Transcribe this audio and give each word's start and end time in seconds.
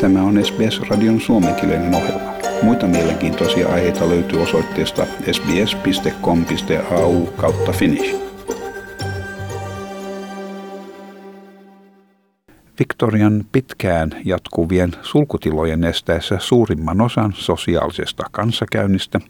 Tämä 0.00 0.22
on 0.22 0.44
SBS-radion 0.44 1.20
suomenkielinen 1.20 1.94
ohjelma. 1.94 2.32
Muita 2.62 2.86
mielenkiintoisia 2.86 3.68
aiheita 3.68 4.08
löytyy 4.08 4.42
osoitteesta 4.42 5.06
sbs.com.au 5.32 7.26
kautta 7.26 7.72
finnish. 7.72 8.16
Victorian 12.78 13.44
pitkään 13.52 14.10
jatkuvien 14.24 14.92
sulkutilojen 15.02 15.84
estäessä 15.84 16.36
suurimman 16.38 17.00
osan 17.00 17.32
sosiaalisesta 17.36 18.24
kanssakäynnistä 18.30 19.20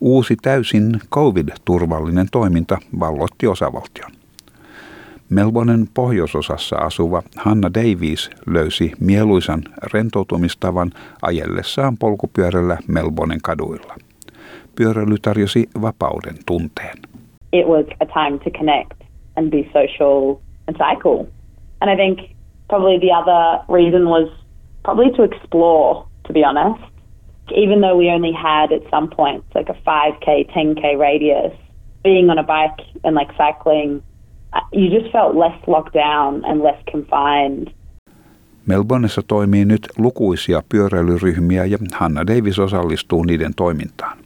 uusi 0.00 0.36
täysin 0.42 1.00
covid-turvallinen 1.10 2.26
toiminta 2.32 2.78
vallotti 3.00 3.46
osavaltion. 3.46 4.21
Melbournen 5.32 5.86
pohjoisosassa 5.94 6.76
asuva 6.76 7.22
Hanna 7.36 7.70
Davies 7.74 8.30
löysi 8.46 8.92
mieluisan 9.00 9.62
rentoutumistavan 9.92 10.90
ajellessaan 11.22 11.98
polkupyörällä 11.98 12.78
Melbournen 12.88 13.38
kaduilla. 13.42 13.94
Pyöräily 14.76 15.16
tarjosi 15.22 15.68
vapauden 15.82 16.34
tunteen. 16.46 16.98
It 17.52 17.66
was 17.66 17.86
a 18.00 18.06
time 18.06 18.38
to 18.38 18.50
connect 18.58 19.00
and 19.36 19.50
be 19.50 19.62
social 19.72 20.36
and 20.68 20.76
cycle. 20.76 21.26
And 21.80 21.90
I 21.92 21.96
think 21.96 22.18
probably 22.68 22.98
the 22.98 23.14
other 23.20 23.64
reason 23.68 24.02
was 24.04 24.28
probably 24.82 25.10
to 25.16 25.22
explore, 25.22 26.06
to 26.26 26.32
be 26.32 26.44
honest. 26.44 26.82
Even 27.56 27.80
though 27.80 27.98
we 27.98 28.14
only 28.14 28.32
had 28.32 28.72
at 28.72 28.82
some 28.90 29.08
points 29.16 29.46
like 29.54 29.72
a 29.72 29.78
5k, 29.86 30.50
10k 30.56 30.98
radius, 30.98 31.52
being 32.04 32.30
on 32.30 32.38
a 32.38 32.42
bike 32.42 32.86
and 33.04 33.14
like 33.16 33.30
cycling 33.36 34.02
you 34.72 35.00
just 35.00 35.12
felt 35.12 35.36
less 35.36 35.58
locked 35.66 35.94
down 35.94 36.44
and 36.44 36.62
less 36.62 36.78
confined. 36.92 37.72
Melbourneissa 38.66 39.22
toimii 39.28 39.64
nyt 39.64 39.88
lukuisia 39.98 40.62
pyöräilyryhmiä 40.68 41.64
ja 41.64 41.78
Hanna 41.94 42.26
Davis 42.26 42.58
osallistuu 42.58 43.24
niiden 43.24 43.54
toimintaan. 43.56 44.18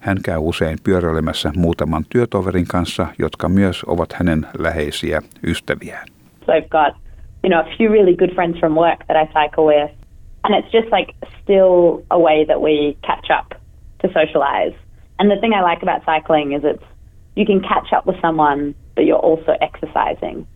Hän 0.00 0.18
käy 0.24 0.38
usein 0.38 0.78
pyöräilemässä 0.84 1.52
muutaman 1.56 2.04
työtoverin 2.08 2.66
kanssa, 2.66 3.06
jotka 3.18 3.48
myös 3.48 3.84
ovat 3.84 4.12
hänen 4.12 4.46
läheisiä 4.58 5.22
ystäviään. 5.46 6.06
So 6.46 6.52
I've 6.52 6.68
got, 6.68 6.94
you 7.44 7.50
know, 7.50 7.60
a 7.60 7.76
few 7.76 7.92
really 7.92 8.16
good 8.16 8.34
friends 8.34 8.60
from 8.60 8.74
work 8.74 9.04
that 9.06 9.16
I 9.16 9.26
cycle 9.26 9.64
with. 9.64 9.94
And 10.42 10.54
it's 10.54 10.72
just 10.72 10.88
like 10.92 11.12
still 11.42 12.02
a 12.10 12.18
way 12.18 12.46
that 12.46 12.60
we 12.60 12.96
catch 13.06 13.30
up 13.30 13.60
to 14.02 14.08
socialize. 14.08 14.74
And 15.18 15.30
the 15.30 15.40
thing 15.40 15.54
I 15.54 15.62
like 15.62 15.82
about 15.82 16.02
cycling 16.04 16.52
is 16.56 16.64
it's 16.64 16.84
you 17.36 17.46
can 17.46 17.60
catch 17.60 17.92
up 17.96 18.06
with 18.06 18.16
someone 18.20 18.74
but 19.00 19.08
you're 19.08 19.32
also 19.32 19.52
exercising. 19.60 20.46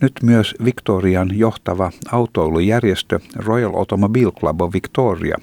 Nyt 0.00 0.12
myös 0.22 0.54
Victorian 0.64 1.30
johtava 1.38 1.90
autoilujärjestö 2.12 3.20
Royal 3.36 3.74
Automobile 3.74 4.32
Club 4.32 4.62
of 4.62 4.72
Victoria 4.72 5.36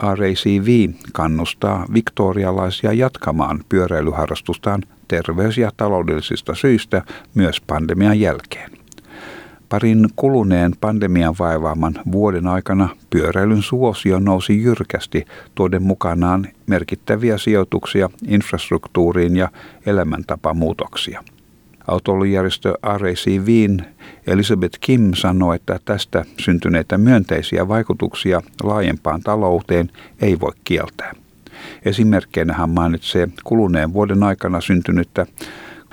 RACV 0.00 0.88
kannustaa 1.12 1.86
viktorialaisia 1.94 2.92
jatkamaan 2.92 3.60
pyöräilyharrastustaan 3.68 4.82
terveys- 5.08 5.58
ja 5.58 5.70
taloudellisista 5.76 6.54
syistä 6.54 7.02
myös 7.34 7.60
pandemian 7.60 8.20
jälkeen. 8.20 8.70
Parin 9.68 10.06
kuluneen 10.16 10.72
pandemian 10.80 11.34
vaivaaman 11.38 11.94
vuoden 12.12 12.46
aikana 12.46 12.88
pyöräilyn 13.10 13.62
suosio 13.62 14.18
nousi 14.18 14.62
jyrkästi 14.62 15.24
tuoden 15.54 15.82
mukanaan 15.82 16.46
merkittäviä 16.66 17.38
sijoituksia 17.38 18.10
infrastruktuuriin 18.28 19.36
ja 19.36 19.48
elämäntapamuutoksia. 19.86 21.22
Autoilujärjestö 21.88 22.74
RACVin 22.82 23.84
Elizabeth 24.26 24.78
Kim 24.80 25.10
sanoi, 25.14 25.56
että 25.56 25.78
tästä 25.84 26.24
syntyneitä 26.40 26.98
myönteisiä 26.98 27.68
vaikutuksia 27.68 28.42
laajempaan 28.62 29.20
talouteen 29.20 29.90
ei 30.20 30.40
voi 30.40 30.52
kieltää. 30.64 31.12
Esimerkkeinä 31.84 32.54
hän 32.54 32.70
mainitsee 32.70 33.28
kuluneen 33.44 33.92
vuoden 33.92 34.22
aikana 34.22 34.60
syntynyttä 34.60 35.26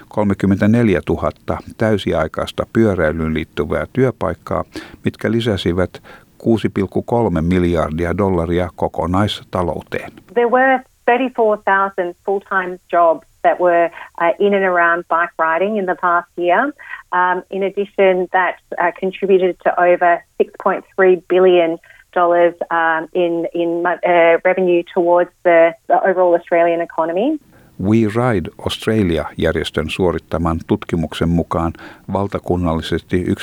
34 0.08 1.02
000 1.09 1.31
täysiaikaista 1.78 2.66
pyöräilyyn 2.74 3.34
liittyvää 3.34 3.86
työpaikkaa, 3.94 4.63
mitkä 5.06 5.31
lisäsivät 5.31 6.03
6,3 6.44 7.42
miljardia 7.42 8.18
dollaria 8.18 8.69
kokonaistalouteen. 8.75 10.12
There 10.34 10.50
were 10.50 10.84
34,000 11.06 12.13
full-time 12.25 12.80
jobs 12.92 13.28
that 13.44 13.59
were 13.59 13.89
uh, 14.17 14.31
in 14.39 14.53
and 14.53 14.63
around 14.63 15.07
bike 15.07 15.31
riding 15.38 15.77
in 15.77 15.85
the 15.85 15.95
past 15.95 16.27
year. 16.35 16.73
Um, 17.11 17.44
in 17.50 17.63
addition, 17.63 18.29
that 18.33 18.59
uh, 18.77 18.91
contributed 18.97 19.59
to 19.61 19.81
over 19.81 20.23
6.3 20.39 21.27
billion 21.27 21.77
dollars 22.11 22.55
um, 22.72 23.07
in 23.13 23.47
in 23.53 23.85
uh, 23.85 24.39
revenue 24.44 24.83
towards 24.94 25.29
the, 25.44 25.73
the 25.88 26.03
overall 26.03 26.33
Australian 26.35 26.81
economy. 26.81 27.39
We 27.84 27.97
Ride 27.97 28.50
Australia-järjestön 28.57 29.90
suorittaman 29.90 30.59
tutkimuksen 30.67 31.29
mukaan 31.29 31.73
valtakunnallisesti 32.13 33.23
1,7 33.23 33.34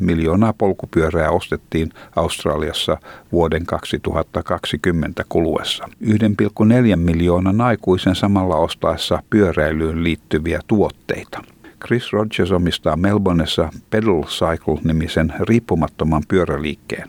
miljoonaa 0.00 0.52
polkupyörää 0.52 1.30
ostettiin 1.30 1.90
Australiassa 2.16 2.98
vuoden 3.32 3.66
2020 3.66 5.24
kuluessa. 5.28 5.88
1,4 6.04 6.96
miljoonan 6.96 7.60
aikuisen 7.60 8.14
samalla 8.14 8.56
ostaessa 8.56 9.22
pyöräilyyn 9.30 10.04
liittyviä 10.04 10.60
tuotteita. 10.66 11.42
Chris 11.86 12.12
Rogers 12.12 12.52
omistaa 12.52 12.96
Melbourneessa 12.96 13.68
Pedal 13.90 14.22
Cycle-nimisen 14.22 15.32
riippumattoman 15.40 16.22
pyöräliikkeen. 16.28 17.08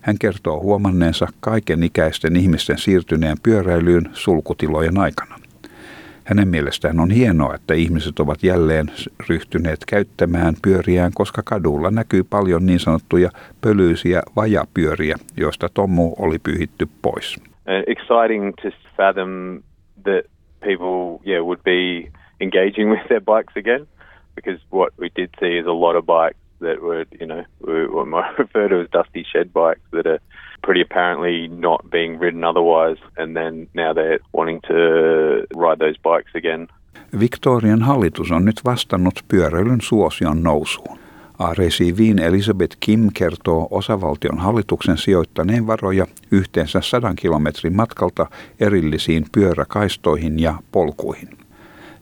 Hän 0.00 0.18
kertoo 0.18 0.60
huomanneensa 0.60 1.26
kaiken 1.40 1.82
ikäisten 1.82 2.36
ihmisten 2.36 2.78
siirtyneen 2.78 3.36
pyöräilyyn 3.42 4.10
sulkutilojen 4.12 4.98
aikana. 4.98 5.41
Hänen 6.24 6.48
mielestään 6.48 7.00
on 7.00 7.10
hienoa, 7.10 7.54
että 7.54 7.74
ihmiset 7.74 8.20
ovat 8.20 8.42
jälleen 8.42 8.86
ryhtyneet 9.28 9.78
käyttämään 9.88 10.54
pyöriään, 10.62 11.12
koska 11.14 11.42
kadulla 11.44 11.90
näkyy 11.90 12.24
paljon 12.24 12.66
niin 12.66 12.80
sanottuja 12.80 13.30
pölyisiä 13.60 14.22
vajapyöriä, 14.36 15.16
joista 15.36 15.68
Tommu 15.74 16.14
oli 16.18 16.38
pyhitty 16.38 16.88
pois. 17.02 17.36
Uh, 17.36 17.82
exciting 17.86 18.52
to 18.62 18.68
fathom 18.96 19.62
that 20.02 20.24
people 20.60 21.20
yeah, 21.26 21.44
would 21.44 21.60
be 21.64 22.10
engaging 22.40 22.90
with 22.90 23.08
their 23.08 23.20
bikes 23.20 23.56
again 23.56 23.86
because 24.34 24.60
what 24.70 24.92
we 24.98 25.08
did 25.16 25.30
see 25.40 25.58
is 25.58 25.66
a 25.66 25.72
lot 25.72 25.96
of 25.96 26.06
bikes 26.06 26.38
that 26.60 26.80
were, 26.80 27.04
you 27.20 27.26
know, 27.26 27.44
what 27.92 28.08
might 28.08 28.38
refer 28.38 28.68
to 28.68 28.80
as 28.80 28.88
dusty 28.90 29.24
shed 29.32 29.52
bikes 29.52 29.80
that 29.90 30.06
are 30.06 30.20
pretty 30.66 30.80
apparently 30.80 31.48
not 31.48 31.80
being 31.90 32.20
ridden 32.20 32.44
otherwise, 32.44 33.00
and 33.18 33.36
then 33.36 33.68
now 33.74 33.94
they're 33.94 34.18
wanting 34.32 34.60
to 34.60 34.74
ride 35.56 35.78
those 35.78 35.98
bikes 36.02 36.34
again. 36.34 36.68
Victorian 37.20 37.82
hallitus 37.82 38.30
on 38.30 38.44
nyt 38.44 38.64
vastannut 38.64 39.24
pyöräilyn 39.28 39.80
suosion 39.80 40.42
nousuun. 40.42 40.98
ARCVin 41.38 42.18
Elizabeth 42.18 42.76
Kim 42.80 43.10
kertoo 43.14 43.68
osavaltion 43.70 44.38
hallituksen 44.38 44.98
sijoittaneen 44.98 45.66
varoja 45.66 46.06
yhteensä 46.30 46.80
sadan 46.80 47.16
kilometrin 47.16 47.76
matkalta 47.76 48.26
erillisiin 48.60 49.24
pyöräkaistoihin 49.32 50.38
ja 50.38 50.54
polkuihin. 50.72 51.41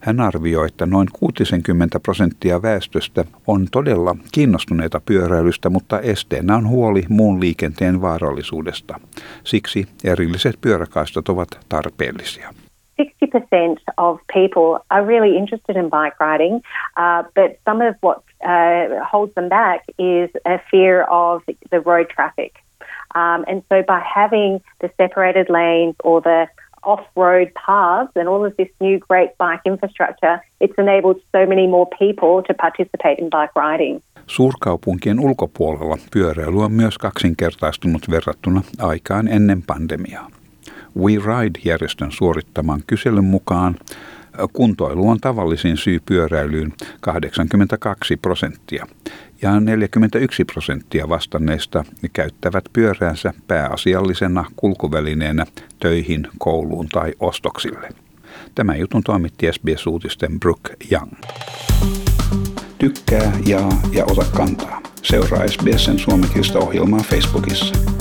Hän 0.00 0.20
arvioi, 0.20 0.66
että 0.66 0.86
noin 0.86 1.08
60 1.18 2.00
prosenttia 2.00 2.62
väestöstä 2.62 3.24
on 3.46 3.66
todella 3.72 4.16
kiinnostuneita 4.32 5.00
pyöräilystä, 5.06 5.70
mutta 5.70 6.00
esteenä 6.00 6.56
on 6.56 6.68
huoli 6.68 7.02
muun 7.08 7.40
liikenteen 7.40 8.02
vaarallisuudesta. 8.02 9.00
Siksi 9.44 9.86
erilliset 10.04 10.54
pyöräkaistat 10.60 11.28
ovat 11.28 11.48
tarpeellisia. 11.68 12.50
60% 13.00 13.82
of 13.96 14.20
people 14.32 14.84
are 14.90 15.06
really 15.06 15.36
interested 15.36 15.76
in 15.76 15.90
bike 15.90 16.16
riding, 16.20 16.54
uh, 16.96 17.22
but 17.34 17.58
some 17.64 17.88
of 17.88 17.96
what 18.02 18.18
uh, 18.44 19.06
holds 19.12 19.32
them 19.34 19.48
back 19.48 19.82
is 19.98 20.30
a 20.44 20.58
fear 20.70 21.04
of 21.10 21.42
the 21.70 21.82
road 21.86 22.06
traffic. 22.14 22.52
Um, 23.14 23.44
and 23.48 23.62
so 23.68 23.82
by 23.82 24.00
having 24.14 24.60
the 24.80 24.90
separated 24.96 25.46
lanes 25.48 25.94
or 26.04 26.20
the 26.20 26.46
off-road 26.82 27.50
paths 27.66 28.12
and 28.16 28.28
all 28.28 28.46
of 28.46 28.52
this 28.56 28.68
new 28.80 28.98
great 28.98 29.30
bike 29.38 29.60
infrastructure, 29.64 30.38
it's 30.60 30.78
enabled 30.78 31.20
so 31.32 31.46
many 31.46 31.66
more 31.66 31.86
people 31.98 32.42
to 32.46 32.54
participate 32.54 33.16
in 33.18 33.30
bike 33.30 33.52
riding. 33.56 34.00
Suurkaupunkien 34.26 35.20
ulkopuolella 35.20 35.96
pyöräily 36.12 36.64
on 36.64 36.72
myös 36.72 36.98
kaksinkertaistunut 36.98 38.10
verrattuna 38.10 38.62
aikaan 38.78 39.28
ennen 39.28 39.62
pandemiaa. 39.66 40.30
We 40.98 41.10
Ride-järjestön 41.10 42.12
suorittaman 42.12 42.80
kyselyn 42.86 43.24
mukaan 43.24 43.76
kuntoilu 44.52 45.08
on 45.08 45.20
tavallisin 45.20 45.76
syy 45.76 46.00
pyöräilyyn 46.06 46.72
82 47.00 48.16
prosenttia 48.16 48.86
ja 49.42 49.60
41 49.60 50.44
prosenttia 50.44 51.08
vastanneista 51.08 51.84
käyttävät 52.12 52.64
pyöräänsä 52.72 53.32
pääasiallisena 53.46 54.44
kulkuvälineenä 54.56 55.46
töihin, 55.80 56.28
kouluun 56.38 56.88
tai 56.88 57.12
ostoksille. 57.20 57.88
Tämä 58.54 58.76
jutun 58.76 59.02
toimitti 59.02 59.46
SBS-uutisten 59.52 60.40
Brooke 60.40 60.76
Young. 60.92 61.12
Tykkää, 62.78 63.32
jaa 63.46 63.80
ja 63.92 64.04
ota 64.04 64.24
kantaa. 64.36 64.80
Seuraa 65.02 65.48
SBSn 65.48 65.98
suomenkielistä 65.98 66.58
ohjelmaa 66.58 67.00
Facebookissa. 67.00 67.99